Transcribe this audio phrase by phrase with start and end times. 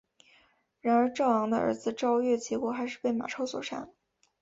[0.79, 3.87] 然而赵昂的儿子赵月结果还是被马超所杀。